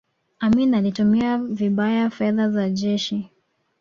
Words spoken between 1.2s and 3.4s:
vibaya fedha za jeshi